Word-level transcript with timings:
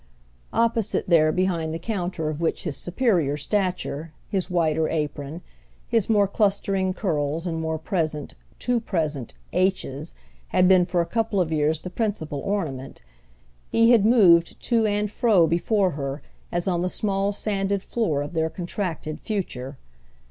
Opposite 0.53 1.07
there, 1.11 1.31
behind 1.31 1.71
the 1.71 1.77
counter 1.77 2.27
of 2.27 2.41
which 2.41 2.63
his 2.63 2.75
superior 2.75 3.37
stature, 3.37 4.13
his 4.29 4.49
whiter 4.49 4.89
apron, 4.89 5.43
his 5.89 6.09
more 6.09 6.27
clustering 6.27 6.91
curls 6.91 7.45
and 7.45 7.61
more 7.61 7.77
present, 7.77 8.33
too 8.57 8.79
present, 8.79 9.35
h's 9.53 10.15
had 10.47 10.67
been 10.67 10.85
for 10.85 11.01
a 11.01 11.05
couple 11.05 11.39
of 11.39 11.51
years 11.51 11.81
the 11.81 11.91
principal 11.91 12.39
ornament, 12.39 13.03
he 13.69 13.91
had 13.91 14.03
moved 14.03 14.59
to 14.63 14.87
and 14.87 15.11
fro 15.11 15.45
before 15.45 15.91
her 15.91 16.23
as 16.51 16.67
on 16.67 16.81
the 16.81 16.89
small 16.89 17.31
sanded 17.31 17.83
floor 17.83 18.23
of 18.23 18.33
their 18.33 18.49
contracted 18.49 19.19
future. 19.19 19.77